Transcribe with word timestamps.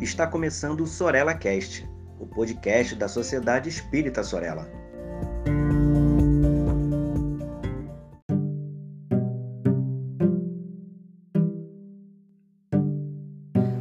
Está 0.00 0.28
começando 0.28 0.82
o 0.82 0.86
Sorella 0.86 1.34
Cast, 1.34 1.84
o 2.20 2.26
podcast 2.26 2.94
da 2.94 3.08
Sociedade 3.08 3.68
Espírita 3.68 4.22
Sorella. 4.22 4.70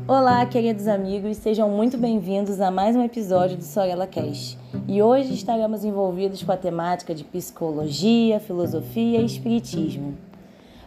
Olá, 0.07 0.43
queridos 0.48 0.88
amigos, 0.88 1.38
sejam 1.38 1.70
muito 1.70 1.99
bem-vindos 1.99 2.59
a 2.61 2.71
mais 2.71 2.95
um 2.95 3.04
episódio 3.04 3.55
do 3.55 3.63
Sorella 3.63 4.07
Cast. 4.07 4.57
E 4.88 5.04
hoje 5.04 5.36
estaremos 5.36 5.86
envolvidos 5.86 6.41
com 6.41 6.52
a 6.52 6.57
temática 6.57 7.13
de 7.13 7.23
psicologia, 7.23 8.39
filosofia 8.39 9.21
e 9.21 9.25
espiritismo. 9.25 10.18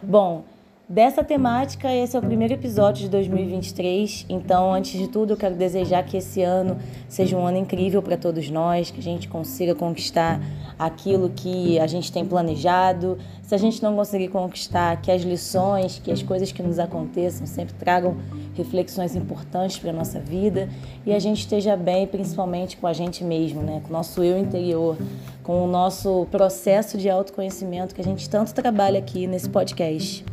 Bom, 0.03 0.43
Dessa 0.91 1.23
temática, 1.23 1.89
esse 1.95 2.17
é 2.17 2.19
o 2.19 2.21
primeiro 2.21 2.53
episódio 2.53 3.03
de 3.03 3.09
2023. 3.09 4.25
Então, 4.27 4.73
antes 4.73 4.99
de 4.99 5.07
tudo, 5.07 5.31
eu 5.31 5.37
quero 5.37 5.55
desejar 5.55 6.03
que 6.03 6.17
esse 6.17 6.41
ano 6.41 6.77
seja 7.07 7.37
um 7.37 7.47
ano 7.47 7.57
incrível 7.57 8.01
para 8.01 8.17
todos 8.17 8.49
nós, 8.49 8.91
que 8.91 8.99
a 8.99 9.01
gente 9.01 9.29
consiga 9.29 9.73
conquistar 9.73 10.41
aquilo 10.77 11.29
que 11.29 11.79
a 11.79 11.87
gente 11.87 12.11
tem 12.11 12.25
planejado. 12.25 13.17
Se 13.41 13.55
a 13.55 13.57
gente 13.57 13.81
não 13.81 13.95
conseguir 13.95 14.27
conquistar, 14.27 15.01
que 15.01 15.09
as 15.09 15.21
lições, 15.21 15.97
que 15.97 16.11
as 16.11 16.21
coisas 16.21 16.51
que 16.51 16.61
nos 16.61 16.77
aconteçam 16.77 17.47
sempre 17.47 17.73
tragam 17.75 18.17
reflexões 18.53 19.15
importantes 19.15 19.79
para 19.79 19.91
a 19.91 19.93
nossa 19.93 20.19
vida 20.19 20.67
e 21.05 21.13
a 21.13 21.19
gente 21.19 21.39
esteja 21.39 21.77
bem, 21.77 22.05
principalmente 22.05 22.75
com 22.75 22.85
a 22.85 22.91
gente 22.91 23.23
mesmo, 23.23 23.61
né? 23.61 23.79
com 23.81 23.87
o 23.87 23.93
nosso 23.93 24.21
eu 24.21 24.37
interior, 24.37 24.97
com 25.41 25.63
o 25.63 25.67
nosso 25.67 26.27
processo 26.29 26.97
de 26.97 27.09
autoconhecimento 27.09 27.95
que 27.95 28.01
a 28.01 28.03
gente 28.03 28.29
tanto 28.29 28.53
trabalha 28.53 28.99
aqui 28.99 29.25
nesse 29.25 29.49
podcast. 29.49 30.25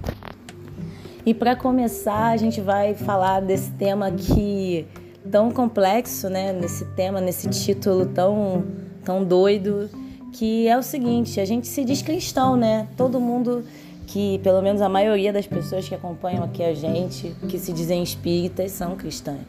E 1.29 1.35
para 1.35 1.55
começar, 1.55 2.29
a 2.29 2.39
gente 2.39 2.59
vai 2.59 2.95
falar 2.95 3.41
desse 3.41 3.71
tema 3.73 4.11
que 4.11 4.87
tão 5.31 5.51
complexo, 5.51 6.31
né? 6.31 6.55
Nesse 6.55 6.87
tema, 6.97 7.21
nesse 7.21 7.51
título 7.51 8.07
tão 8.07 8.65
tão 9.05 9.23
doido, 9.23 9.91
que 10.33 10.67
é 10.67 10.79
o 10.79 10.83
seguinte: 10.83 11.39
a 11.39 11.45
gente 11.45 11.67
se 11.67 11.85
diz 11.85 12.01
cristão, 12.01 12.57
né? 12.57 12.89
Todo 12.97 13.21
mundo 13.21 13.63
que, 14.07 14.39
pelo 14.39 14.63
menos 14.63 14.81
a 14.81 14.89
maioria 14.89 15.31
das 15.31 15.47
pessoas 15.47 15.87
que 15.87 15.95
acompanham 15.95 16.43
aqui 16.43 16.63
a 16.63 16.73
gente, 16.73 17.37
que 17.47 17.59
se 17.59 17.75
dizem 17.75 18.03
espíritas, 18.03 18.73
são 18.73 18.97
cristãs. 18.97 19.41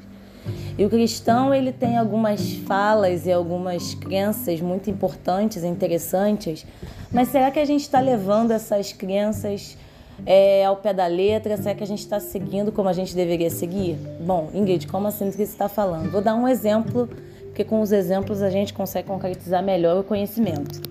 E 0.77 0.85
o 0.85 0.89
cristão 0.89 1.53
ele 1.53 1.71
tem 1.71 1.97
algumas 1.97 2.55
falas 2.67 3.25
e 3.25 3.31
algumas 3.31 3.95
crenças 3.95 4.59
muito 4.59 4.89
importantes, 4.89 5.63
interessantes, 5.63 6.65
mas 7.09 7.29
será 7.29 7.49
que 7.49 7.59
a 7.59 7.63
gente 7.63 7.83
está 7.83 8.01
levando 8.01 8.51
essas 8.51 8.91
crenças 8.91 9.77
é, 10.25 10.65
ao 10.65 10.77
pé 10.77 10.93
da 10.93 11.07
letra? 11.07 11.57
Será 11.57 11.75
que 11.75 11.83
a 11.83 11.87
gente 11.87 11.99
está 11.99 12.19
seguindo 12.19 12.71
como 12.71 12.89
a 12.89 12.93
gente 12.93 13.15
deveria 13.15 13.49
seguir? 13.49 13.97
Bom, 14.19 14.49
Ingrid, 14.53 14.87
como 14.87 15.07
assim 15.07 15.29
que 15.29 15.37
você 15.37 15.43
está 15.43 15.67
falando? 15.67 16.11
Vou 16.11 16.21
dar 16.21 16.35
um 16.35 16.47
exemplo, 16.47 17.09
porque 17.45 17.63
com 17.63 17.81
os 17.81 17.91
exemplos 17.91 18.41
a 18.41 18.49
gente 18.49 18.73
consegue 18.73 19.07
concretizar 19.07 19.63
melhor 19.63 19.99
o 19.99 20.03
conhecimento. 20.03 20.81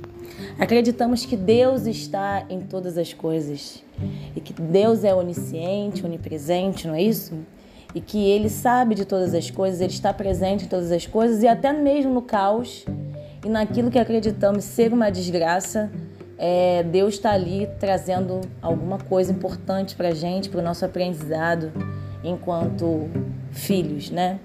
Acreditamos 0.59 1.25
que 1.25 1.37
Deus 1.37 1.87
está 1.87 2.45
em 2.51 2.61
todas 2.61 2.99
as 2.99 3.13
coisas 3.13 3.83
e 4.35 4.41
que 4.41 4.53
Deus 4.53 5.05
é 5.05 5.15
onisciente, 5.15 6.05
onipresente, 6.05 6.87
não 6.87 6.95
é 6.95 7.03
isso? 7.03 7.35
E 7.95 8.01
que 8.01 8.29
Ele 8.29 8.49
sabe 8.49 8.95
de 8.95 9.05
todas 9.05 9.35
as 9.35 9.51
coisas, 9.51 9.81
Ele 9.81 9.93
está 9.93 10.13
presente 10.13 10.65
em 10.65 10.69
todas 10.69 10.93
as 10.93 11.07
coisas 11.07 11.43
e 11.43 11.49
até 11.49 11.73
mesmo 11.73 12.13
no 12.13 12.23
caos 12.23 12.85
e 13.45 13.49
naquilo 13.49 13.91
que 13.91 13.99
acreditamos 13.99 14.65
ser 14.65 14.93
uma 14.93 15.11
desgraça, 15.11 15.91
é, 16.39 16.85
Deus 16.85 17.15
está 17.15 17.33
ali 17.33 17.69
trazendo 17.81 18.41
alguma 18.63 18.99
coisa 18.99 19.33
importante 19.33 19.97
para 19.97 20.09
a 20.09 20.15
gente, 20.15 20.49
para 20.49 20.61
o 20.61 20.63
nosso 20.63 20.85
aprendizado 20.85 21.73
enquanto 22.23 23.09
filhos, 23.51 24.11
né? 24.11 24.39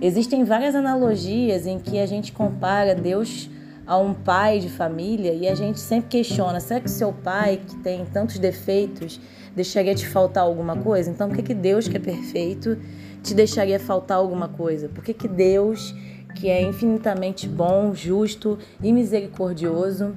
Existem 0.00 0.44
várias 0.44 0.74
analogias 0.74 1.66
em 1.66 1.78
que 1.78 1.98
a 1.98 2.06
gente 2.06 2.32
compara 2.32 2.94
Deus 2.94 3.50
a 3.86 3.98
um 3.98 4.14
pai 4.14 4.60
de 4.60 4.70
família 4.70 5.34
e 5.34 5.46
a 5.46 5.54
gente 5.54 5.78
sempre 5.78 6.08
questiona: 6.08 6.58
será 6.58 6.80
que 6.80 6.90
seu 6.90 7.12
pai, 7.12 7.60
que 7.66 7.76
tem 7.76 8.06
tantos 8.06 8.38
defeitos, 8.38 9.20
deixaria 9.54 9.94
te 9.94 10.06
faltar 10.06 10.44
alguma 10.44 10.76
coisa? 10.76 11.10
Então, 11.10 11.28
por 11.28 11.36
que, 11.36 11.42
que 11.42 11.54
Deus, 11.54 11.86
que 11.86 11.98
é 11.98 12.00
perfeito, 12.00 12.78
te 13.22 13.34
deixaria 13.34 13.78
faltar 13.78 14.16
alguma 14.16 14.48
coisa? 14.48 14.88
Por 14.88 15.04
que, 15.04 15.12
que 15.12 15.28
Deus, 15.28 15.94
que 16.36 16.48
é 16.48 16.62
infinitamente 16.62 17.46
bom, 17.46 17.94
justo 17.94 18.58
e 18.82 18.90
misericordioso, 18.90 20.14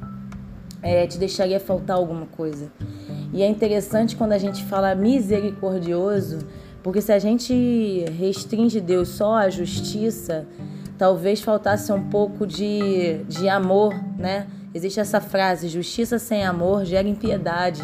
é, 0.84 1.08
te 1.08 1.18
deixaria 1.18 1.60
faltar 1.60 1.96
alguma 1.96 2.26
coisa. 2.26 2.72
E 3.34 3.42
é 3.42 3.48
interessante 3.48 4.16
quando 4.16 4.34
a 4.34 4.38
gente 4.38 4.64
fala 4.66 4.94
misericordioso, 4.94 6.40
porque 6.84 7.02
se 7.02 7.12
a 7.12 7.18
gente 7.18 8.06
restringe 8.20 8.82
Deus 8.82 9.08
só 9.08 9.36
à 9.36 9.50
justiça, 9.50 10.46
talvez 10.98 11.42
faltasse 11.42 11.92
um 11.92 12.10
pouco 12.10 12.46
de, 12.46 13.24
de 13.24 13.48
amor, 13.48 13.96
né? 14.18 14.46
Existe 14.74 15.00
essa 15.00 15.22
frase: 15.22 15.70
justiça 15.70 16.20
sem 16.20 16.44
amor 16.44 16.84
gera 16.84 17.08
impiedade. 17.08 17.82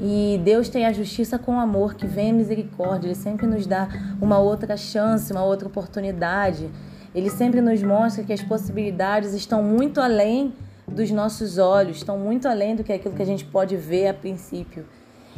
E 0.00 0.40
Deus 0.44 0.68
tem 0.68 0.86
a 0.86 0.92
justiça 0.92 1.38
com 1.40 1.58
amor, 1.58 1.94
que 1.94 2.06
vem 2.06 2.30
a 2.30 2.32
misericórdia. 2.32 3.08
Ele 3.08 3.16
sempre 3.16 3.48
nos 3.48 3.66
dá 3.66 3.88
uma 4.20 4.38
outra 4.38 4.76
chance, 4.76 5.32
uma 5.32 5.42
outra 5.42 5.66
oportunidade. 5.66 6.70
Ele 7.12 7.28
sempre 7.28 7.60
nos 7.60 7.82
mostra 7.82 8.22
que 8.22 8.32
as 8.32 8.40
possibilidades 8.40 9.34
estão 9.34 9.60
muito 9.60 10.00
além 10.00 10.52
dos 10.90 11.10
nossos 11.10 11.58
olhos, 11.58 11.98
estão 11.98 12.18
muito 12.18 12.48
além 12.48 12.74
do 12.74 12.82
que 12.82 12.92
aquilo 12.92 13.14
que 13.14 13.22
a 13.22 13.26
gente 13.26 13.44
pode 13.44 13.76
ver 13.76 14.08
a 14.08 14.14
princípio. 14.14 14.84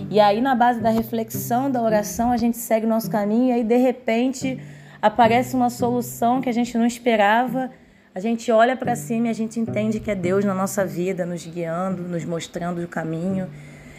E 0.09 0.19
aí, 0.19 0.41
na 0.41 0.55
base 0.55 0.81
da 0.81 0.91
reflexão, 0.91 1.71
da 1.71 1.83
oração, 1.83 2.31
a 2.31 2.37
gente 2.37 2.57
segue 2.57 2.87
o 2.87 2.89
nosso 2.89 3.11
caminho 3.11 3.49
e 3.49 3.53
aí, 3.53 3.65
de 3.65 3.77
repente, 3.77 4.59
aparece 5.03 5.55
uma 5.55 5.69
solução 5.69 6.41
que 6.41 6.49
a 6.49 6.53
gente 6.53 6.77
não 6.79 6.87
esperava. 6.87 7.71
A 8.15 8.21
gente 8.21 8.51
olha 8.51 8.77
para 8.77 8.97
cima 8.97 9.27
e 9.27 9.31
a 9.31 9.35
gente 9.35 9.61
entende 9.61 10.01
que 10.01 10.11
é 10.11 10.15
Deus 10.15 10.45
na 10.45 10.55
nossa 10.55 10.87
vida, 10.87 11.27
nos 11.27 11.45
guiando, 11.47 12.03
nos 12.03 12.25
mostrando 12.25 12.83
o 12.83 12.89
caminho, 12.89 13.49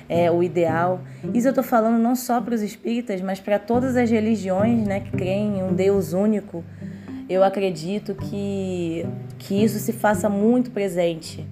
é, 0.09 0.31
o 0.31 0.41
ideal. 0.41 1.01
Isso 1.33 1.47
eu 1.47 1.51
estou 1.51 1.63
falando 1.63 1.97
não 1.97 2.15
só 2.15 2.41
para 2.41 2.55
os 2.55 2.61
espíritas, 2.61 3.21
mas 3.21 3.39
para 3.39 3.59
todas 3.59 3.95
as 3.95 4.09
religiões 4.09 4.85
né, 4.85 5.01
que 5.01 5.11
creem 5.11 5.59
em 5.59 5.63
um 5.63 5.73
Deus 5.73 6.13
único 6.13 6.63
eu 7.33 7.43
acredito 7.43 8.13
que, 8.15 9.05
que 9.37 9.63
isso 9.63 9.79
se 9.79 9.93
faça 9.93 10.29
muito 10.29 10.71
presente. 10.71 11.45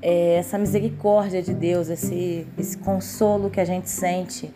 É, 0.00 0.34
essa 0.34 0.58
misericórdia 0.58 1.40
de 1.40 1.54
Deus, 1.54 1.88
esse, 1.88 2.46
esse 2.58 2.76
consolo 2.78 3.48
que 3.48 3.60
a 3.60 3.64
gente 3.64 3.88
sente 3.88 4.52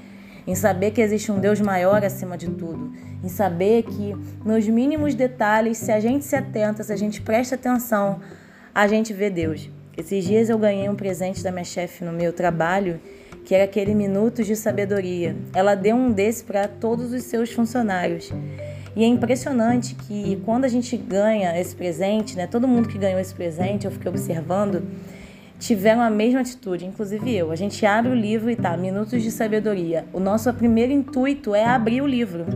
em 0.47 0.55
saber 0.55 0.93
que 0.93 1.01
existe 1.01 1.33
um 1.33 1.41
Deus 1.41 1.61
maior 1.61 2.05
acima 2.05 2.37
de 2.37 2.49
tudo, 2.49 2.93
em 3.23 3.29
saber 3.29 3.83
que 3.83 4.15
nos 4.45 4.67
mínimos 4.69 5.15
detalhes, 5.15 5.79
se 5.79 5.91
a 5.91 5.99
gente 5.99 6.25
se 6.25 6.37
atenta, 6.37 6.83
se 6.83 6.93
a 6.93 6.97
gente 6.97 7.21
presta 7.21 7.57
atenção, 7.57 8.21
a 8.75 8.87
gente 8.87 9.13
vê 9.13 9.29
Deus. 9.29 9.69
Esses 9.97 10.25
dias 10.25 10.49
eu 10.49 10.59
ganhei 10.59 10.89
um 10.89 10.95
presente 10.95 11.43
da 11.43 11.51
minha 11.51 11.65
chefe 11.65 12.05
no 12.05 12.13
meu 12.13 12.33
trabalho, 12.33 13.01
que 13.45 13.55
era 13.55 13.65
aquele 13.65 13.95
Minutos 13.95 14.47
de 14.47 14.55
Sabedoria. 14.55 15.35
Ela 15.55 15.75
deu 15.75 15.97
um 15.97 16.13
desse 16.13 16.45
para 16.45 16.69
todos 16.69 17.13
os 17.13 17.23
seus 17.23 17.51
funcionários. 17.51 18.31
E 18.97 19.05
é 19.05 19.07
impressionante 19.07 19.95
que 19.95 20.41
quando 20.47 20.65
a 20.65 20.69
gente 20.69 20.97
ganha 20.97 21.61
esse 21.61 21.77
presente, 21.77 22.35
né, 22.35 22.47
todo 22.47 22.67
mundo 22.67 22.89
que 22.89 22.97
ganhou 22.97 23.21
esse 23.21 23.35
presente, 23.35 23.85
eu 23.85 23.93
fiquei 23.93 24.09
observando, 24.09 24.83
tiveram 25.59 26.01
a 26.01 26.09
mesma 26.09 26.41
atitude, 26.41 26.87
inclusive 26.87 27.31
eu. 27.37 27.53
A 27.53 27.57
gente 27.57 27.85
abre 27.85 28.11
o 28.11 28.15
livro 28.15 28.51
e 28.51 28.57
tá, 28.57 28.75
Minutos 28.75 29.23
de 29.23 29.31
Sabedoria. 29.31 30.07
O 30.15 30.19
nosso 30.19 30.51
primeiro 30.55 30.93
intuito 30.93 31.55
é 31.55 31.67
abrir 31.67 32.01
o 32.01 32.07
livro 32.07 32.47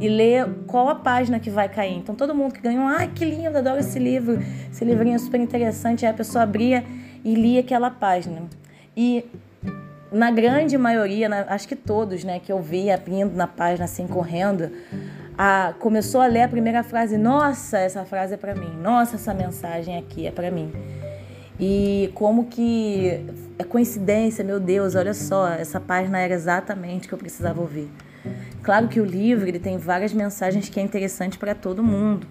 e 0.00 0.08
ler 0.08 0.48
qual 0.66 0.88
a 0.88 0.94
página 0.94 1.38
que 1.38 1.50
vai 1.50 1.68
cair. 1.68 1.98
Então 1.98 2.14
todo 2.14 2.34
mundo 2.34 2.54
que 2.54 2.62
ganhou, 2.62 2.86
ai 2.86 3.10
que 3.14 3.22
lindo, 3.22 3.58
adoro 3.58 3.78
esse 3.78 3.98
livro, 3.98 4.42
esse 4.72 4.86
livrinho 4.86 5.16
é 5.16 5.18
super 5.18 5.38
interessante. 5.38 6.06
Aí 6.06 6.10
a 6.10 6.14
pessoa 6.14 6.44
abria 6.44 6.82
e 7.22 7.34
lia 7.34 7.60
aquela 7.60 7.90
página. 7.90 8.42
E 8.96 9.22
na 10.10 10.30
grande 10.30 10.78
maioria, 10.78 11.28
na, 11.28 11.44
acho 11.48 11.68
que 11.68 11.76
todos, 11.76 12.24
né, 12.24 12.38
que 12.38 12.50
eu 12.50 12.62
vi 12.62 12.90
abrindo 12.90 13.34
na 13.34 13.46
página 13.46 13.84
assim, 13.84 14.06
correndo, 14.06 14.70
a, 15.36 15.74
começou 15.78 16.20
a 16.20 16.26
ler 16.26 16.42
a 16.42 16.48
primeira 16.48 16.82
frase, 16.82 17.16
nossa, 17.18 17.78
essa 17.78 18.04
frase 18.04 18.34
é 18.34 18.36
para 18.36 18.54
mim, 18.54 18.70
nossa, 18.80 19.16
essa 19.16 19.34
mensagem 19.34 19.96
aqui 19.98 20.26
é 20.26 20.30
para 20.30 20.50
mim. 20.50 20.72
E 21.58 22.10
como 22.14 22.46
que 22.46 23.24
é 23.58 23.64
coincidência, 23.64 24.44
meu 24.44 24.58
Deus, 24.58 24.94
olha 24.94 25.14
só, 25.14 25.48
essa 25.48 25.80
página 25.80 26.18
era 26.18 26.34
exatamente 26.34 27.06
o 27.06 27.08
que 27.08 27.14
eu 27.14 27.18
precisava 27.18 27.60
ouvir. 27.60 27.88
Claro 28.62 28.88
que 28.88 29.00
o 29.00 29.04
livro 29.04 29.46
ele 29.46 29.58
tem 29.58 29.76
várias 29.76 30.12
mensagens 30.12 30.68
que 30.68 30.80
é 30.80 30.82
interessante 30.82 31.38
para 31.38 31.54
todo 31.54 31.82
mundo, 31.82 32.26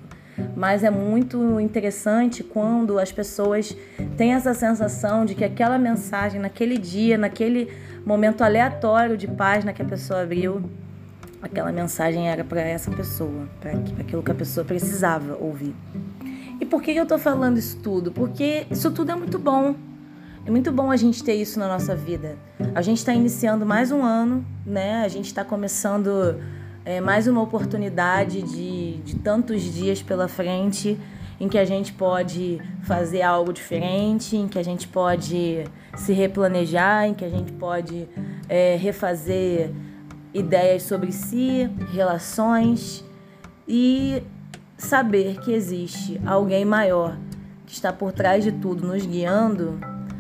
mas 0.55 0.83
é 0.83 0.89
muito 0.89 1.59
interessante 1.59 2.44
quando 2.44 2.97
as 2.97 3.11
pessoas 3.11 3.77
têm 4.17 4.33
essa 4.33 4.53
sensação 4.53 5.25
de 5.25 5.35
que 5.35 5.45
aquela 5.45 5.77
mensagem 5.77 6.41
naquele 6.41 6.77
dia, 6.77 7.17
naquele 7.17 7.71
momento 8.05 8.44
aleatório 8.44 9.15
de 9.15 9.27
página 9.27 9.71
que 9.71 9.81
a 9.81 9.85
pessoa 9.85 10.23
abriu, 10.23 10.63
aquela 11.43 11.71
mensagem 11.71 12.29
era 12.29 12.43
para 12.43 12.61
essa 12.61 12.89
pessoa, 12.89 13.47
para 13.59 13.71
aquilo 13.99 14.23
que 14.23 14.31
a 14.31 14.35
pessoa 14.35 14.65
precisava 14.65 15.37
ouvir. 15.39 15.75
E 16.59 16.65
por 16.65 16.81
que 16.81 16.91
eu 16.91 17.03
estou 17.03 17.19
falando 17.19 17.57
isso 17.57 17.77
tudo? 17.77 18.11
Porque 18.11 18.65
isso 18.71 18.89
tudo 18.89 19.11
é 19.11 19.15
muito 19.15 19.37
bom. 19.37 19.75
É 20.45 20.49
muito 20.51 20.71
bom 20.71 20.89
a 20.89 20.95
gente 20.95 21.23
ter 21.23 21.35
isso 21.35 21.59
na 21.59 21.67
nossa 21.67 21.95
vida. 21.95 22.37
A 22.73 22.81
gente 22.81 22.97
está 22.97 23.13
iniciando 23.13 23.65
mais 23.65 23.91
um 23.91 24.03
ano, 24.03 24.45
né? 24.65 25.03
A 25.03 25.07
gente 25.07 25.27
está 25.27 25.43
começando 25.43 26.39
é 26.85 26.99
mais 26.99 27.27
uma 27.27 27.41
oportunidade 27.41 28.41
de, 28.41 28.97
de 28.97 29.15
tantos 29.15 29.61
dias 29.61 30.01
pela 30.01 30.27
frente 30.27 30.99
em 31.39 31.47
que 31.47 31.57
a 31.57 31.65
gente 31.65 31.93
pode 31.93 32.61
fazer 32.83 33.21
algo 33.21 33.53
diferente, 33.53 34.35
em 34.35 34.47
que 34.47 34.59
a 34.59 34.63
gente 34.63 34.87
pode 34.87 35.63
se 35.95 36.13
replanejar, 36.13 37.05
em 37.05 37.13
que 37.13 37.23
a 37.23 37.29
gente 37.29 37.51
pode 37.53 38.07
é, 38.49 38.75
refazer 38.75 39.71
ideias 40.33 40.83
sobre 40.83 41.12
si, 41.12 41.69
relações 41.91 43.03
e 43.68 44.24
saber 44.77 45.39
que 45.39 45.51
existe 45.51 46.19
alguém 46.25 46.65
maior 46.65 47.18
que 47.65 47.74
está 47.74 47.94
por 47.94 48.12
trás 48.12 48.44
de 48.44 48.51
tudo, 48.51 48.85
nos 48.85 49.06
guiando, 49.06 49.80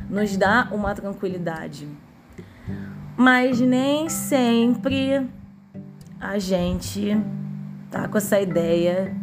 nos 0.09 0.37
dá 0.37 0.69
uma 0.71 0.93
tranquilidade. 0.95 1.87
Mas 3.17 3.59
nem 3.59 4.09
sempre 4.09 5.29
a 6.19 6.39
gente 6.39 7.17
tá 7.91 8.07
com 8.07 8.17
essa 8.17 8.39
ideia 8.39 9.15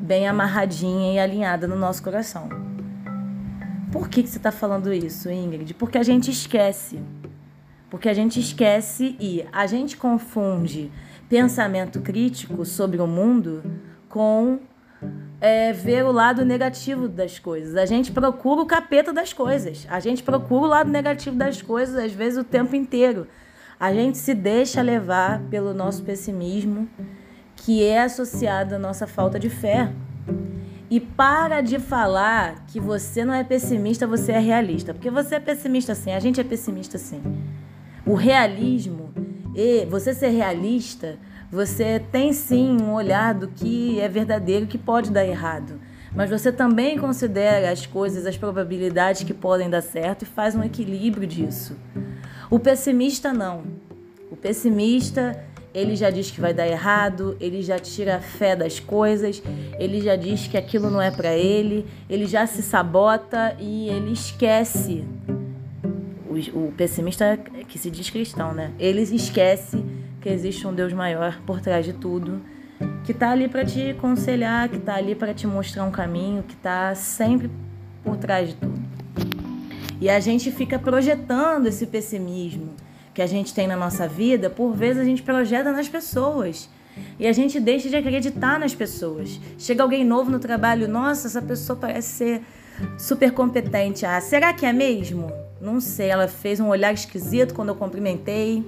bem 0.00 0.28
amarradinha 0.28 1.14
e 1.14 1.18
alinhada 1.18 1.66
no 1.66 1.76
nosso 1.76 2.02
coração. 2.02 2.48
Por 3.90 4.08
que, 4.08 4.22
que 4.22 4.28
você 4.28 4.38
está 4.38 4.50
falando 4.50 4.92
isso, 4.92 5.30
Ingrid? 5.30 5.72
Porque 5.74 5.96
a 5.96 6.02
gente 6.02 6.30
esquece. 6.30 7.00
Porque 7.94 8.08
a 8.08 8.12
gente 8.12 8.40
esquece 8.40 9.14
e 9.20 9.46
a 9.52 9.68
gente 9.68 9.96
confunde 9.96 10.90
pensamento 11.28 12.00
crítico 12.00 12.64
sobre 12.64 13.00
o 13.00 13.06
mundo 13.06 13.62
com 14.08 14.58
é, 15.40 15.72
ver 15.72 16.04
o 16.04 16.10
lado 16.10 16.44
negativo 16.44 17.06
das 17.06 17.38
coisas. 17.38 17.76
A 17.76 17.86
gente 17.86 18.10
procura 18.10 18.62
o 18.62 18.66
capeta 18.66 19.12
das 19.12 19.32
coisas. 19.32 19.86
A 19.88 20.00
gente 20.00 20.24
procura 20.24 20.62
o 20.64 20.66
lado 20.66 20.90
negativo 20.90 21.36
das 21.36 21.62
coisas, 21.62 21.94
às 21.94 22.10
vezes, 22.10 22.36
o 22.36 22.42
tempo 22.42 22.74
inteiro. 22.74 23.28
A 23.78 23.94
gente 23.94 24.18
se 24.18 24.34
deixa 24.34 24.82
levar 24.82 25.42
pelo 25.42 25.72
nosso 25.72 26.02
pessimismo, 26.02 26.88
que 27.54 27.84
é 27.84 28.02
associado 28.02 28.74
à 28.74 28.78
nossa 28.78 29.06
falta 29.06 29.38
de 29.38 29.48
fé. 29.48 29.92
E 30.90 30.98
para 30.98 31.60
de 31.60 31.78
falar 31.78 32.66
que 32.66 32.80
você 32.80 33.24
não 33.24 33.32
é 33.32 33.44
pessimista, 33.44 34.04
você 34.04 34.32
é 34.32 34.40
realista. 34.40 34.92
Porque 34.92 35.12
você 35.12 35.36
é 35.36 35.40
pessimista 35.40 35.94
sim, 35.94 36.10
a 36.10 36.18
gente 36.18 36.40
é 36.40 36.44
pessimista 36.44 36.98
sim. 36.98 37.22
O 38.06 38.14
realismo, 38.14 39.12
e 39.54 39.86
você 39.86 40.12
ser 40.12 40.28
realista, 40.28 41.16
você 41.50 41.98
tem 42.12 42.32
sim 42.32 42.76
um 42.82 42.92
olhar 42.92 43.32
do 43.32 43.48
que 43.48 43.98
é 43.98 44.08
verdadeiro 44.08 44.66
que 44.66 44.76
pode 44.76 45.10
dar 45.10 45.24
errado. 45.24 45.80
Mas 46.14 46.28
você 46.28 46.52
também 46.52 46.98
considera 46.98 47.70
as 47.70 47.86
coisas, 47.86 48.26
as 48.26 48.36
probabilidades 48.36 49.22
que 49.22 49.32
podem 49.32 49.70
dar 49.70 49.80
certo 49.80 50.22
e 50.22 50.26
faz 50.26 50.54
um 50.54 50.62
equilíbrio 50.62 51.26
disso. 51.26 51.76
O 52.50 52.58
pessimista 52.58 53.32
não. 53.32 53.64
O 54.30 54.36
pessimista, 54.36 55.42
ele 55.72 55.96
já 55.96 56.10
diz 56.10 56.30
que 56.30 56.40
vai 56.40 56.52
dar 56.52 56.68
errado, 56.68 57.36
ele 57.40 57.62
já 57.62 57.78
tira 57.78 58.16
a 58.16 58.20
fé 58.20 58.54
das 58.54 58.78
coisas, 58.78 59.42
ele 59.78 60.00
já 60.00 60.14
diz 60.14 60.46
que 60.46 60.56
aquilo 60.56 60.90
não 60.90 61.00
é 61.00 61.10
para 61.10 61.34
ele, 61.34 61.86
ele 62.08 62.26
já 62.26 62.46
se 62.46 62.62
sabota 62.62 63.56
e 63.58 63.88
ele 63.88 64.12
esquece. 64.12 65.04
O, 66.28 66.66
o 66.66 66.72
pessimista 66.72 67.38
que 67.74 67.78
se 67.80 67.90
diz 67.90 68.08
cristão, 68.08 68.54
né? 68.54 68.70
Ele 68.78 69.02
esquece 69.02 69.84
que 70.20 70.28
existe 70.28 70.64
um 70.64 70.72
Deus 70.72 70.92
maior 70.92 71.40
por 71.44 71.60
trás 71.60 71.84
de 71.84 71.92
tudo, 71.92 72.40
que 73.02 73.10
está 73.10 73.32
ali 73.32 73.48
para 73.48 73.64
te 73.64 73.90
aconselhar, 73.90 74.68
que 74.68 74.76
está 74.76 74.94
ali 74.94 75.16
para 75.16 75.34
te 75.34 75.44
mostrar 75.44 75.82
um 75.82 75.90
caminho, 75.90 76.44
que 76.44 76.54
está 76.54 76.94
sempre 76.94 77.50
por 78.04 78.16
trás 78.16 78.50
de 78.50 78.54
tudo. 78.54 78.80
E 80.00 80.08
a 80.08 80.20
gente 80.20 80.52
fica 80.52 80.78
projetando 80.78 81.66
esse 81.66 81.84
pessimismo 81.86 82.76
que 83.12 83.20
a 83.20 83.26
gente 83.26 83.52
tem 83.52 83.66
na 83.66 83.74
nossa 83.74 84.06
vida, 84.06 84.48
por 84.48 84.72
vezes 84.72 85.02
a 85.02 85.04
gente 85.04 85.24
projeta 85.24 85.72
nas 85.72 85.88
pessoas. 85.88 86.70
E 87.18 87.26
a 87.26 87.32
gente 87.32 87.58
deixa 87.58 87.88
de 87.88 87.96
acreditar 87.96 88.56
nas 88.56 88.72
pessoas. 88.72 89.40
Chega 89.58 89.82
alguém 89.82 90.04
novo 90.04 90.30
no 90.30 90.38
trabalho, 90.38 90.86
nossa, 90.86 91.26
essa 91.26 91.42
pessoa 91.42 91.76
parece 91.76 92.08
ser 92.08 92.42
super 92.96 93.32
competente. 93.32 94.06
Ah, 94.06 94.20
será 94.20 94.52
que 94.52 94.64
é 94.64 94.72
mesmo? 94.72 95.43
Não 95.64 95.80
sei, 95.80 96.08
ela 96.08 96.28
fez 96.28 96.60
um 96.60 96.68
olhar 96.68 96.92
esquisito 96.92 97.54
quando 97.54 97.70
eu 97.70 97.74
cumprimentei. 97.74 98.62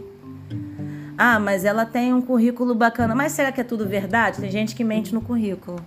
Ah, 1.19 1.39
mas 1.39 1.65
ela 1.65 1.85
tem 1.85 2.15
um 2.15 2.23
currículo 2.23 2.75
bacana. 2.75 3.15
Mas 3.15 3.33
será 3.33 3.53
que 3.53 3.61
é 3.61 3.65
tudo 3.65 3.87
verdade? 3.87 4.41
Tem 4.41 4.51
gente 4.51 4.75
que 4.75 4.83
mente 4.83 5.13
no 5.15 5.21
currículo. 5.21 5.79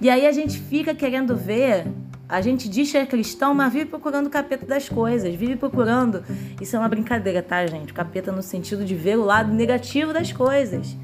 E 0.00 0.08
aí 0.08 0.24
a 0.24 0.30
gente 0.30 0.58
fica 0.58 0.94
querendo 0.94 1.36
ver 1.36 1.84
a 2.28 2.42
gente 2.42 2.68
diz 2.68 2.92
que 2.92 2.98
é 2.98 3.06
cristão, 3.06 3.54
mas 3.54 3.72
vive 3.72 3.86
procurando 3.86 4.26
o 4.26 4.30
capeta 4.30 4.66
das 4.66 4.86
coisas, 4.86 5.34
vive 5.34 5.56
procurando. 5.56 6.22
Isso 6.60 6.76
é 6.76 6.78
uma 6.78 6.88
brincadeira, 6.88 7.42
tá, 7.42 7.66
gente? 7.66 7.90
O 7.90 7.94
capeta 7.94 8.30
no 8.30 8.42
sentido 8.42 8.84
de 8.84 8.94
ver 8.94 9.16
o 9.16 9.24
lado 9.24 9.50
negativo 9.52 10.12
das 10.12 10.30
coisas. 10.30 10.94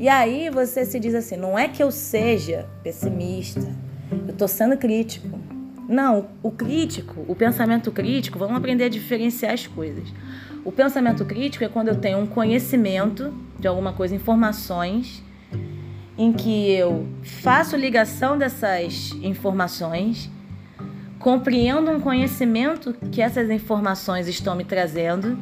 E 0.00 0.08
aí 0.08 0.50
você 0.50 0.84
se 0.84 0.98
diz 0.98 1.14
assim: 1.14 1.36
não 1.36 1.56
é 1.56 1.68
que 1.68 1.80
eu 1.80 1.92
seja 1.92 2.68
pessimista, 2.82 3.72
eu 4.26 4.34
tô 4.34 4.48
sendo 4.48 4.76
crítico. 4.76 5.35
Não, 5.88 6.28
o 6.42 6.50
crítico, 6.50 7.24
o 7.28 7.34
pensamento 7.34 7.92
crítico, 7.92 8.38
vamos 8.38 8.56
aprender 8.56 8.84
a 8.84 8.88
diferenciar 8.88 9.52
as 9.52 9.66
coisas. 9.66 10.08
O 10.64 10.72
pensamento 10.72 11.24
crítico 11.24 11.64
é 11.64 11.68
quando 11.68 11.88
eu 11.88 11.96
tenho 11.96 12.18
um 12.18 12.26
conhecimento 12.26 13.32
de 13.58 13.68
alguma 13.68 13.92
coisa, 13.92 14.14
informações, 14.14 15.22
em 16.18 16.32
que 16.32 16.70
eu 16.72 17.06
faço 17.22 17.76
ligação 17.76 18.36
dessas 18.36 19.12
informações 19.22 20.30
compreendo 21.18 21.90
um 21.90 22.00
conhecimento 22.00 22.94
que 23.10 23.20
essas 23.20 23.50
informações 23.50 24.28
estão 24.28 24.54
me 24.54 24.64
trazendo 24.64 25.36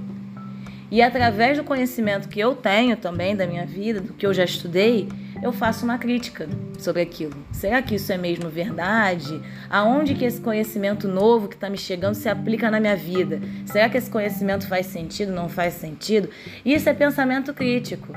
e 0.91 1.03
através 1.03 1.59
do 1.59 1.65
conhecimento 1.65 2.29
que 2.29 2.41
eu 2.41 2.55
tenho 2.55 2.97
também 2.97 3.37
da 3.37 3.47
minha 3.47 3.67
vida, 3.67 4.01
do 4.01 4.13
que 4.13 4.25
eu 4.25 4.33
já 4.33 4.45
estudei, 4.45 5.09
eu 5.45 5.53
faço 5.53 5.85
uma 5.85 5.99
crítica 5.99 6.49
sobre 6.79 7.03
aquilo. 7.03 7.35
Será 7.53 7.83
que 7.83 7.97
isso 7.97 8.11
é 8.11 8.17
mesmo 8.17 8.49
verdade? 8.49 9.43
Aonde 9.69 10.15
que 10.15 10.25
esse 10.25 10.41
conhecimento 10.41 11.07
novo 11.07 11.49
que 11.49 11.55
está 11.55 11.69
me 11.69 11.77
chegando 11.77 12.15
se 12.15 12.31
aplica 12.31 12.71
na 12.71 12.81
minha 12.81 12.97
vida? 12.97 13.43
Será 13.67 13.91
que 13.91 13.99
esse 13.99 14.11
conhecimento 14.11 14.67
faz 14.67 14.87
sentido? 14.87 15.33
Não 15.33 15.51
faz 15.51 15.75
sentido? 15.75 16.31
Isso 16.65 16.89
é 16.89 16.95
pensamento 16.95 17.53
crítico. 17.53 18.11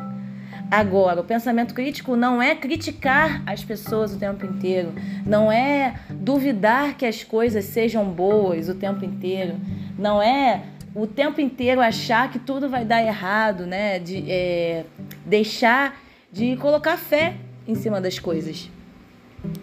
Agora, 0.71 1.19
o 1.19 1.23
pensamento 1.25 1.73
crítico 1.73 2.15
não 2.15 2.41
é 2.41 2.55
criticar 2.55 3.43
as 3.45 3.61
pessoas 3.61 4.13
o 4.13 4.17
tempo 4.17 4.45
inteiro, 4.45 4.93
não 5.25 5.51
é 5.51 5.95
duvidar 6.09 6.95
que 6.95 7.05
as 7.05 7.25
coisas 7.25 7.65
sejam 7.65 8.05
boas 8.05 8.69
o 8.69 8.75
tempo 8.75 9.03
inteiro, 9.03 9.55
não 9.99 10.21
é 10.21 10.63
o 10.95 11.05
tempo 11.05 11.41
inteiro 11.41 11.81
achar 11.81 12.31
que 12.31 12.39
tudo 12.39 12.69
vai 12.69 12.85
dar 12.85 13.01
errado, 13.01 13.65
né? 13.65 13.99
De 13.99 14.29
é, 14.29 14.85
deixar 15.25 16.06
de 16.37 16.55
colocar 16.57 16.97
fé 16.97 17.33
em 17.67 17.73
cima 17.73 17.99
das 17.99 18.19
coisas. 18.19 18.69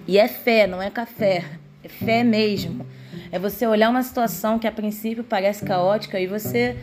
E 0.09 0.19
é 0.19 0.27
fé, 0.27 0.67
não 0.67 0.83
é 0.83 0.91
café, 0.91 1.45
é 1.85 1.89
fé 1.89 2.25
mesmo. 2.25 2.85
É 3.31 3.39
você 3.39 3.65
olhar 3.65 3.91
uma 3.91 4.03
situação 4.03 4.59
que 4.59 4.67
a 4.67 4.73
princípio 4.73 5.23
parece 5.23 5.65
caótica 5.65 6.19
e 6.19 6.27
você 6.27 6.77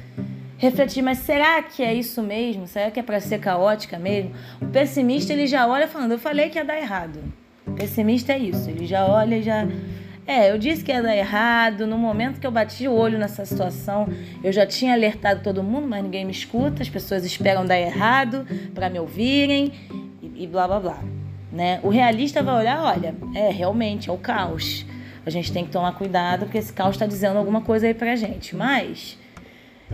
refletir, 0.57 1.01
mas 1.01 1.17
será 1.17 1.62
que 1.62 1.83
é 1.83 1.93
isso 1.93 2.24
mesmo? 2.24 2.67
Será 2.67 2.89
que 2.89 3.01
é 3.01 3.03
para 3.03 3.19
ser 3.19 3.39
caótica 3.39 4.00
mesmo? 4.00 4.31
O 4.62 4.67
pessimista 4.67 5.33
ele 5.33 5.45
já 5.45 5.67
olha 5.67 5.89
falando, 5.89 6.13
eu 6.13 6.19
falei 6.19 6.50
que 6.50 6.57
ia 6.57 6.63
dar 6.63 6.77
errado. 6.77 7.19
O 7.67 7.71
pessimista 7.71 8.31
é 8.31 8.38
isso, 8.38 8.69
ele 8.69 8.86
já 8.86 9.05
olha 9.05 9.36
e 9.36 9.43
já 9.43 9.67
é, 10.25 10.51
eu 10.51 10.58
disse 10.58 10.84
que 10.84 10.92
ia 10.92 11.01
dar 11.01 11.16
errado. 11.16 11.88
No 11.88 11.98
momento 11.98 12.40
que 12.40 12.46
eu 12.46 12.51
bati 12.51 12.88
o 12.88 12.94
olho 12.94 13.18
nessa 13.18 13.46
situação, 13.46 14.08
eu 14.44 14.51
já 14.51 14.66
tinha 14.66 14.94
alertado 14.94 15.42
todo 15.42 15.63
mundo, 15.63 15.88
mas 15.88 16.04
ninguém 16.04 16.25
me 16.25 16.32
escuta. 16.32 16.82
As 16.82 16.90
pessoas 16.90 17.25
esperam 17.25 17.66
dar 17.66 17.80
errado 17.80 18.46
para 18.74 18.90
me 18.90 19.00
ouvirem 19.00 19.74
e, 20.22 20.44
e 20.44 20.48
blá 20.48 20.68
blá 20.68 20.80
blá. 20.80 21.00
Né? 21.51 21.80
O 21.84 21.90
realista 21.90 22.42
vai 22.42 22.56
olhar, 22.56 22.82
olha, 22.82 23.13
é 23.36 23.50
realmente 23.50 24.10
é 24.10 24.13
o 24.13 24.18
caos. 24.18 24.86
A 25.25 25.30
gente 25.30 25.51
tem 25.51 25.66
que 25.66 25.72
tomar 25.72 25.94
cuidado 25.94 26.46
porque 26.46 26.58
esse 26.58 26.72
caos 26.72 26.96
está 26.96 27.06
dizendo 27.06 27.38
alguma 27.38 27.62
coisa 27.62 27.88
aí 27.88 27.94
pra 27.94 28.16
gente. 28.16 28.56
Mas 28.56 29.18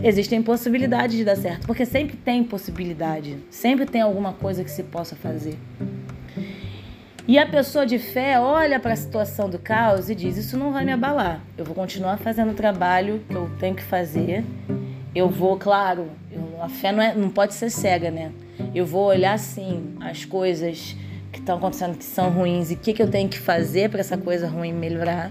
existem 0.02 0.42
possibilidades 0.42 1.16
de 1.16 1.24
dar 1.24 1.36
certo, 1.36 1.66
porque 1.66 1.84
sempre 1.84 2.16
tem 2.16 2.44
possibilidade, 2.44 3.36
sempre 3.50 3.84
tem 3.84 4.00
alguma 4.00 4.32
coisa 4.32 4.62
que 4.62 4.70
se 4.70 4.84
possa 4.84 5.16
fazer. 5.16 5.58
E 7.28 7.38
a 7.38 7.44
pessoa 7.44 7.84
de 7.84 7.98
fé 7.98 8.40
olha 8.40 8.80
para 8.80 8.94
a 8.94 8.96
situação 8.96 9.50
do 9.50 9.58
caos 9.58 10.08
e 10.08 10.14
diz: 10.14 10.38
Isso 10.38 10.56
não 10.56 10.72
vai 10.72 10.82
me 10.82 10.92
abalar. 10.92 11.44
Eu 11.58 11.64
vou 11.66 11.74
continuar 11.74 12.16
fazendo 12.16 12.52
o 12.52 12.54
trabalho 12.54 13.22
que 13.28 13.34
eu 13.34 13.50
tenho 13.58 13.74
que 13.74 13.82
fazer. 13.82 14.42
Eu 15.14 15.28
vou, 15.28 15.58
claro, 15.58 16.08
eu, 16.32 16.62
a 16.62 16.70
fé 16.70 16.90
não, 16.90 17.02
é, 17.02 17.14
não 17.14 17.28
pode 17.28 17.52
ser 17.52 17.68
cega, 17.68 18.10
né? 18.10 18.32
Eu 18.74 18.86
vou 18.86 19.04
olhar 19.04 19.38
sim 19.38 19.94
as 20.00 20.24
coisas 20.24 20.96
que 21.30 21.38
estão 21.38 21.58
acontecendo 21.58 21.98
que 21.98 22.04
são 22.04 22.30
ruins 22.30 22.70
e 22.70 22.74
o 22.74 22.78
que, 22.78 22.94
que 22.94 23.02
eu 23.02 23.10
tenho 23.10 23.28
que 23.28 23.38
fazer 23.38 23.90
para 23.90 24.00
essa 24.00 24.16
coisa 24.16 24.48
ruim 24.48 24.72
melhorar. 24.72 25.30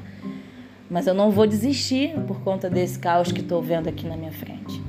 Mas 0.87 1.07
eu 1.07 1.15
não 1.15 1.31
vou 1.31 1.47
desistir 1.47 2.13
por 2.27 2.41
conta 2.41 2.69
desse 2.69 2.99
caos 2.99 3.31
que 3.31 3.41
estou 3.41 3.59
vendo 3.59 3.89
aqui 3.89 4.05
na 4.05 4.15
minha 4.15 4.31
frente. 4.31 4.79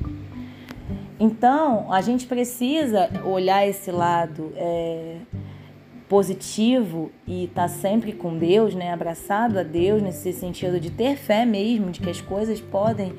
Então, 1.19 1.91
a 1.91 2.03
gente 2.03 2.27
precisa 2.27 3.09
olhar 3.25 3.67
esse 3.67 3.91
lado 3.91 4.53
é, 4.57 5.17
positivo 6.09 7.11
e 7.27 7.45
estar 7.45 7.62
tá 7.62 7.69
sempre 7.69 8.12
com 8.12 8.37
Deus, 8.38 8.75
né, 8.75 8.93
abraçado 8.93 9.59
a 9.59 9.62
Deus, 9.62 10.03
nesse 10.03 10.33
sentido 10.33 10.81
de 10.81 10.91
ter 10.91 11.17
fé 11.17 11.45
mesmo, 11.45 11.91
de 11.91 12.00
que 12.00 12.09
as 12.09 12.21
coisas 12.21 12.61
podem 12.61 13.12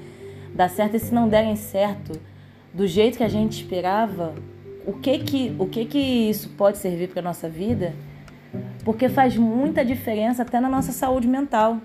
dar 0.53 0.69
certo 0.69 0.95
e 0.95 0.99
se 0.99 1.13
não 1.13 1.29
derem 1.29 1.55
certo 1.55 2.19
do 2.73 2.87
jeito 2.87 3.17
que 3.17 3.23
a 3.23 3.29
gente 3.29 3.61
esperava, 3.61 4.33
o 4.85 4.93
que 4.93 5.19
que, 5.19 5.55
o 5.59 5.65
que, 5.67 5.85
que 5.85 5.99
isso 5.99 6.49
pode 6.49 6.77
servir 6.77 7.09
para 7.09 7.21
nossa 7.21 7.47
vida? 7.47 7.93
Porque 8.83 9.07
faz 9.07 9.37
muita 9.37 9.85
diferença 9.85 10.41
até 10.41 10.59
na 10.59 10.69
nossa 10.69 10.91
saúde 10.91 11.27
mental. 11.27 11.77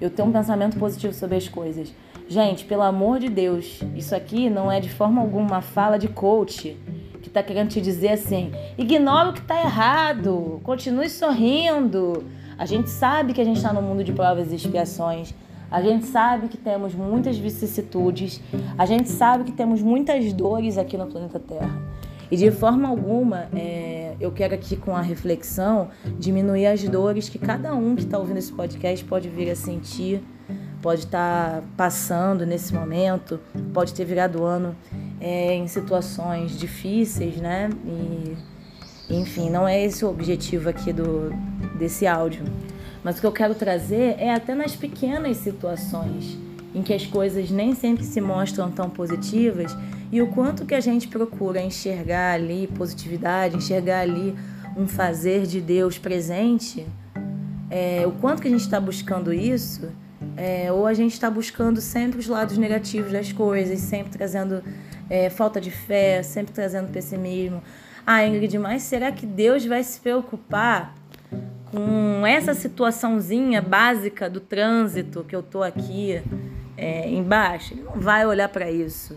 Eu 0.00 0.10
tenho 0.10 0.28
um 0.28 0.32
pensamento 0.32 0.78
positivo 0.78 1.14
sobre 1.14 1.36
as 1.36 1.48
coisas. 1.48 1.94
Gente, 2.28 2.64
pelo 2.64 2.82
amor 2.82 3.18
de 3.18 3.28
Deus, 3.28 3.80
isso 3.96 4.14
aqui 4.14 4.50
não 4.50 4.70
é 4.70 4.80
de 4.80 4.90
forma 4.90 5.20
alguma 5.20 5.46
uma 5.46 5.62
fala 5.62 5.98
de 5.98 6.08
coach 6.08 6.76
está 7.32 7.42
querendo 7.42 7.70
te 7.70 7.80
dizer 7.80 8.10
assim: 8.10 8.52
ignora 8.76 9.30
o 9.30 9.32
que 9.32 9.40
está 9.40 9.60
errado, 9.60 10.60
continue 10.62 11.08
sorrindo. 11.08 12.24
A 12.58 12.66
gente 12.66 12.90
sabe 12.90 13.32
que 13.32 13.40
a 13.40 13.44
gente 13.44 13.56
está 13.56 13.72
no 13.72 13.82
mundo 13.82 14.04
de 14.04 14.12
provas 14.12 14.52
e 14.52 14.56
expiações. 14.56 15.34
A 15.70 15.80
gente 15.80 16.04
sabe 16.04 16.48
que 16.48 16.58
temos 16.58 16.94
muitas 16.94 17.38
vicissitudes, 17.38 18.42
a 18.76 18.84
gente 18.84 19.08
sabe 19.08 19.44
que 19.44 19.52
temos 19.52 19.80
muitas 19.80 20.30
dores 20.34 20.76
aqui 20.76 20.98
no 20.98 21.06
planeta 21.06 21.40
Terra. 21.40 21.80
E 22.30 22.36
de 22.36 22.50
forma 22.50 22.88
alguma, 22.88 23.48
é, 23.54 24.14
eu 24.20 24.30
quero 24.32 24.54
aqui 24.54 24.76
com 24.76 24.94
a 24.94 25.00
reflexão 25.00 25.88
diminuir 26.18 26.66
as 26.66 26.82
dores 26.86 27.28
que 27.28 27.38
cada 27.38 27.74
um 27.74 27.96
que 27.96 28.02
está 28.02 28.18
ouvindo 28.18 28.38
esse 28.38 28.52
podcast 28.52 29.04
pode 29.06 29.30
vir 29.30 29.50
a 29.50 29.56
sentir, 29.56 30.22
pode 30.82 31.04
estar 31.04 31.60
tá 31.60 31.62
passando 31.76 32.44
nesse 32.44 32.74
momento, 32.74 33.40
pode 33.72 33.94
ter 33.94 34.04
virado 34.04 34.44
ano 34.44 34.76
é, 35.20 35.54
em 35.54 35.68
situações 35.68 36.58
difíceis, 36.58 37.36
né? 37.36 37.70
E, 37.86 38.36
enfim, 39.08 39.48
não 39.48 39.66
é 39.66 39.82
esse 39.82 40.04
o 40.04 40.10
objetivo 40.10 40.68
aqui 40.68 40.92
do, 40.92 41.30
desse 41.78 42.06
áudio. 42.06 42.44
Mas 43.04 43.18
o 43.18 43.20
que 43.20 43.26
eu 43.26 43.32
quero 43.32 43.54
trazer 43.54 44.16
é 44.18 44.34
até 44.34 44.54
nas 44.54 44.74
pequenas 44.74 45.36
situações 45.38 46.36
em 46.74 46.82
que 46.82 46.92
as 46.92 47.06
coisas 47.06 47.50
nem 47.50 47.74
sempre 47.74 48.04
se 48.04 48.20
mostram 48.20 48.70
tão 48.70 48.88
positivas 48.88 49.76
e 50.10 50.20
o 50.20 50.28
quanto 50.28 50.64
que 50.64 50.74
a 50.74 50.80
gente 50.80 51.08
procura 51.08 51.60
enxergar 51.60 52.34
ali 52.34 52.66
positividade, 52.66 53.56
enxergar 53.56 54.00
ali 54.00 54.34
um 54.76 54.86
fazer 54.86 55.46
de 55.46 55.60
Deus 55.60 55.98
presente, 55.98 56.86
é, 57.70 58.04
o 58.06 58.12
quanto 58.12 58.40
que 58.42 58.48
a 58.48 58.50
gente 58.50 58.60
está 58.60 58.80
buscando 58.80 59.32
isso, 59.32 59.90
é, 60.36 60.72
ou 60.72 60.86
a 60.86 60.94
gente 60.94 61.12
está 61.12 61.30
buscando 61.30 61.80
sempre 61.80 62.18
os 62.18 62.26
lados 62.26 62.56
negativos 62.56 63.12
das 63.12 63.32
coisas, 63.32 63.78
sempre 63.80 64.12
trazendo 64.12 64.62
é, 65.08 65.28
falta 65.30 65.60
de 65.60 65.70
fé, 65.70 66.22
sempre 66.22 66.52
trazendo 66.52 66.90
pessimismo. 66.90 67.62
Ah, 68.06 68.26
Ingrid, 68.26 68.58
mas 68.58 68.82
será 68.82 69.12
que 69.12 69.26
Deus 69.26 69.64
vai 69.64 69.82
se 69.82 70.00
preocupar 70.00 70.94
com 71.70 72.26
essa 72.26 72.52
situaçãozinha 72.52 73.62
básica 73.62 74.28
do 74.28 74.40
trânsito 74.40 75.24
que 75.24 75.34
eu 75.34 75.42
tô 75.42 75.62
aqui 75.62 76.20
é, 76.76 77.08
embaixo, 77.08 77.72
ele 77.74 77.82
não 77.82 78.00
vai 78.00 78.26
olhar 78.26 78.48
para 78.48 78.70
isso. 78.70 79.16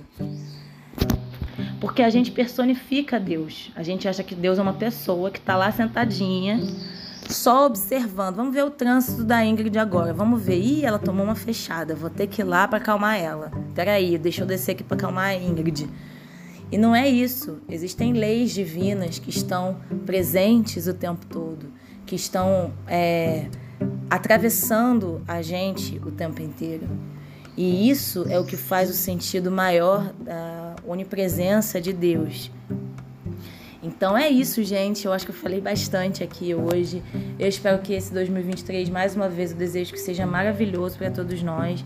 Porque 1.81 2.01
a 2.01 2.10
gente 2.10 2.31
personifica 2.31 3.19
Deus. 3.19 3.72
A 3.75 3.84
gente 3.84 4.07
acha 4.07 4.24
que 4.24 4.34
Deus 4.34 4.57
é 4.57 4.62
uma 4.62 4.74
pessoa 4.74 5.29
que 5.29 5.39
está 5.39 5.57
lá 5.57 5.72
sentadinha, 5.72 6.60
só 7.29 7.65
observando. 7.65 8.36
Vamos 8.36 8.53
ver 8.53 8.63
o 8.63 8.72
trânsito 8.72 9.24
da 9.24 9.44
Ingrid 9.46 9.77
agora. 9.77 10.13
Vamos 10.13 10.41
ver. 10.41 10.60
Ih, 10.60 10.86
ela 10.86 11.00
tomou 11.00 11.25
uma 11.25 11.36
fechada. 11.36 11.96
Vou 11.96 12.10
ter 12.10 12.27
que 12.27 12.41
ir 12.41 12.46
lá 12.46 12.67
para 12.67 12.77
acalmar 12.77 13.20
ela. 13.20 13.51
Peraí, 13.74 14.17
deixa 14.17 14.44
eu 14.44 14.48
descer 14.48 14.72
aqui 14.72 14.84
para 14.84 14.98
acalmar 14.98 15.29
a 15.29 15.36
Ingrid. 15.36 15.89
E 16.72 16.77
não 16.77 16.96
é 16.96 17.08
isso. 17.08 17.60
Existem 17.70 18.13
leis 18.13 18.51
divinas 18.51 19.20
que 19.20 19.29
estão 19.29 19.77
presentes 20.05 20.88
o 20.88 20.94
tempo 20.94 21.25
todo 21.25 21.74
que 22.05 22.15
estão 22.15 22.72
é, 22.88 23.48
atravessando 24.10 25.22
a 25.27 25.41
gente 25.41 26.00
o 26.05 26.12
tempo 26.12 26.41
inteiro. 26.41 26.88
E 27.58 27.89
isso 27.89 28.25
é 28.29 28.39
o 28.39 28.46
que 28.46 28.58
faz 28.58 28.89
o 28.89 28.94
sentido 28.94 29.50
maior 29.50 30.13
da 30.13 30.75
onipresença 30.86 31.82
de 31.82 31.94
Deus. 31.94 32.51
Então 33.86 34.18
é 34.18 34.27
isso, 34.27 34.63
gente. 34.63 35.06
Eu 35.06 35.13
acho 35.13 35.25
que 35.25 35.32
eu 35.32 35.36
falei 35.36 35.62
bastante 35.62 36.24
aqui 36.24 36.56
hoje. 36.56 37.04
Eu 37.38 37.48
espero 37.48 37.80
que 37.80 37.94
esse 37.94 38.12
2023, 38.12 38.89
mais 38.89 39.15
uma 39.15 39.30
vez, 39.30 39.51
eu 39.51 39.58
desejo 39.58 39.94
que 39.94 40.00
seja 40.00 40.25
maravilhoso 40.25 40.98
para 40.98 41.12
todos 41.12 41.44
nós. 41.44 41.86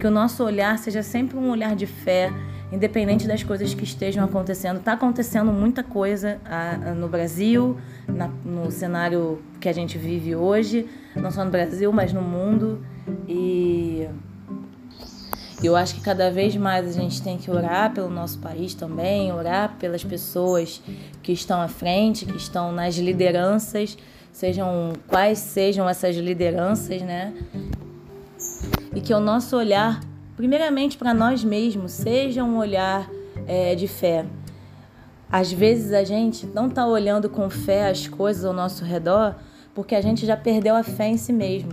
Que 0.00 0.08
o 0.08 0.10
nosso 0.10 0.42
olhar 0.42 0.76
seja 0.78 1.04
sempre 1.04 1.36
um 1.36 1.48
olhar 1.48 1.76
de 1.76 1.86
fé, 1.86 2.32
independente 2.72 3.28
das 3.28 3.44
coisas 3.44 3.72
que 3.72 3.84
estejam 3.84 4.24
acontecendo. 4.24 4.78
Está 4.78 4.94
acontecendo 4.94 5.52
muita 5.52 5.84
coisa 5.84 6.40
ah, 6.44 6.94
no 6.96 7.08
Brasil, 7.08 7.76
no 8.44 8.68
cenário 8.72 9.40
que 9.60 9.68
a 9.68 9.72
gente 9.72 9.96
vive 9.96 10.34
hoje, 10.34 10.88
não 11.14 11.30
só 11.30 11.44
no 11.44 11.50
Brasil, 11.52 11.92
mas 11.92 12.12
no 12.12 12.22
mundo. 12.22 12.84
E 13.28 14.08
eu 15.62 15.74
acho 15.74 15.94
que 15.94 16.00
cada 16.00 16.30
vez 16.30 16.54
mais 16.56 16.88
a 16.88 16.92
gente 17.00 17.22
tem 17.22 17.38
que 17.38 17.50
orar 17.50 17.92
pelo 17.92 18.10
nosso 18.10 18.38
país 18.38 18.74
também, 18.74 19.32
orar 19.32 19.76
pelas 19.78 20.04
pessoas 20.04 20.82
que 21.22 21.32
estão 21.32 21.60
à 21.60 21.68
frente, 21.68 22.26
que 22.26 22.36
estão 22.36 22.72
nas 22.72 22.96
lideranças, 22.96 23.96
sejam 24.32 24.92
quais 25.08 25.38
sejam 25.38 25.88
essas 25.88 26.16
lideranças, 26.16 27.00
né? 27.02 27.32
E 28.94 29.00
que 29.00 29.14
o 29.14 29.20
nosso 29.20 29.56
olhar 29.56 30.00
primeiramente 30.36 30.98
para 30.98 31.14
nós 31.14 31.42
mesmos, 31.42 31.92
seja 31.92 32.44
um 32.44 32.58
olhar 32.58 33.10
é, 33.48 33.74
de 33.74 33.88
fé. 33.88 34.26
Às 35.32 35.50
vezes 35.50 35.92
a 35.92 36.04
gente 36.04 36.46
não 36.46 36.68
está 36.68 36.86
olhando 36.86 37.28
com 37.28 37.48
fé 37.48 37.88
as 37.88 38.06
coisas 38.06 38.44
ao 38.44 38.52
nosso 38.52 38.84
redor 38.84 39.34
porque 39.76 39.94
a 39.94 40.00
gente 40.00 40.24
já 40.24 40.38
perdeu 40.38 40.74
a 40.74 40.82
fé 40.82 41.06
em 41.06 41.18
si 41.18 41.34
mesmo. 41.34 41.72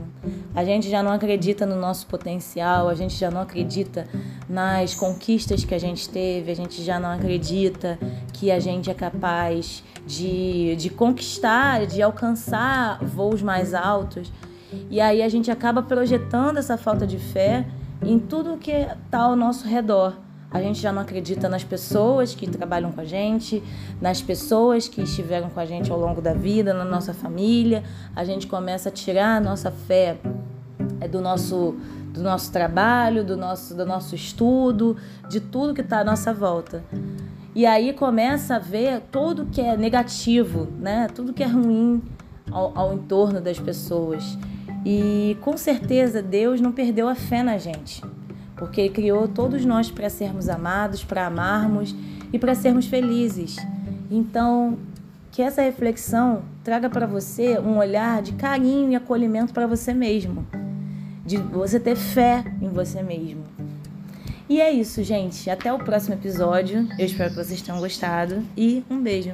A 0.54 0.66
gente 0.66 0.90
já 0.90 1.02
não 1.02 1.14
acredita 1.14 1.66
no 1.66 1.78
nosso 1.78 2.06
potencial, 2.06 2.90
a 2.90 2.94
gente 2.94 3.16
já 3.16 3.32
não 3.32 3.40
acredita 3.40 4.06
nas 4.48 4.94
conquistas 4.94 5.64
que 5.64 5.74
a 5.74 5.80
gente 5.80 6.10
teve, 6.10 6.52
a 6.52 6.56
gente 6.56 6.84
já 6.84 7.00
não 7.00 7.10
acredita 7.10 7.98
que 8.34 8.52
a 8.52 8.60
gente 8.60 8.92
é 8.92 8.94
capaz 8.94 9.82
de, 10.06 10.76
de 10.76 10.90
conquistar, 10.90 11.88
de 11.88 12.02
alcançar 12.02 13.02
voos 13.02 13.42
mais 13.42 13.74
altos. 13.74 14.30
E 14.92 15.00
aí 15.00 15.24
a 15.24 15.30
gente 15.30 15.50
acaba 15.50 15.82
projetando 15.82 16.58
essa 16.58 16.76
falta 16.76 17.08
de 17.08 17.18
fé 17.18 17.66
em 18.02 18.20
tudo 18.20 18.58
que 18.58 18.72
está 18.72 19.22
ao 19.22 19.36
nosso 19.38 19.66
redor. 19.66 20.18
A 20.54 20.62
gente 20.62 20.80
já 20.80 20.92
não 20.92 21.02
acredita 21.02 21.50
nas 21.50 21.64
pessoas 21.64 22.36
que 22.36 22.48
trabalham 22.48 22.92
com 22.92 23.02
a 23.02 23.06
gente, 23.06 23.64
nas 24.00 24.22
pessoas 24.22 24.88
que 24.88 25.02
estiveram 25.02 25.50
com 25.50 25.60
a 25.60 25.66
gente 25.66 25.92
ao 25.92 26.00
longo 26.00 26.22
da 26.22 26.34
vida, 26.34 26.76
na 26.76 26.86
nossa 26.86 27.12
família. 27.12 27.84
A 28.16 28.24
gente 28.24 28.46
começa 28.46 28.90
a 28.90 28.92
tirar 28.92 29.38
a 29.38 29.40
nossa 29.40 29.72
fé 29.72 30.18
é, 31.02 31.08
do 31.08 31.20
nosso 31.20 31.76
do 32.14 32.22
nosso 32.22 32.52
trabalho, 32.52 33.24
do 33.24 33.36
nosso 33.36 33.74
do 33.76 33.84
nosso 33.84 34.14
estudo, 34.14 34.96
de 35.28 35.40
tudo 35.40 35.74
que 35.74 35.82
está 35.82 36.02
à 36.02 36.04
nossa 36.04 36.32
volta. 36.32 36.84
E 37.56 37.66
aí 37.66 37.92
começa 37.92 38.56
a 38.56 38.60
ver 38.60 39.02
tudo 39.12 39.48
que 39.48 39.60
é 39.60 39.76
negativo, 39.76 40.68
né? 40.80 41.08
Tudo 41.08 41.34
que 41.34 41.42
é 41.42 41.48
ruim 41.48 42.02
ao, 42.52 42.72
ao 42.78 42.94
entorno 42.94 43.42
das 43.42 43.60
pessoas. 43.60 44.38
E 44.86 45.36
com 45.42 45.58
certeza 45.58 46.22
Deus 46.22 46.62
não 46.62 46.72
perdeu 46.72 47.08
a 47.08 47.16
fé 47.16 47.42
na 47.42 47.58
gente, 47.58 48.04
porque 48.64 48.88
criou 48.88 49.28
todos 49.28 49.66
nós 49.66 49.92
para 49.92 50.10
sermos 50.10 50.48
amados, 50.48 51.04
para 51.04 51.28
amarmos 51.28 51.94
e 52.32 52.40
para 52.40 52.56
sermos 52.56 52.86
felizes. 52.86 53.58
Então, 54.10 54.78
que 55.34 55.42
essa 55.42 55.62
reflexão 55.62 56.44
traga 56.64 56.90
para 56.90 57.06
você 57.06 57.60
um 57.60 57.78
olhar 57.78 58.22
de 58.22 58.32
carinho 58.32 58.90
e 58.90 58.96
acolhimento 58.96 59.54
para 59.54 59.68
você 59.68 59.94
mesmo, 59.94 60.48
de 61.26 61.36
você 61.36 61.78
ter 61.78 61.98
fé 61.98 62.42
em 62.62 62.70
você 62.70 63.04
mesmo. 63.04 63.44
E 64.48 64.62
é 64.62 64.72
isso, 64.72 65.04
gente. 65.04 65.50
Até 65.50 65.74
o 65.74 65.80
próximo 65.80 66.14
episódio. 66.14 66.88
Eu 66.98 67.06
espero 67.06 67.32
que 67.32 67.36
vocês 67.36 67.62
tenham 67.62 67.82
gostado 67.82 68.42
e 68.56 68.82
um 68.90 69.02
beijo. 69.02 69.34